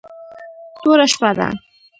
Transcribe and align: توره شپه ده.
توره 0.79 1.05
شپه 1.11 1.31
ده. 1.37 1.47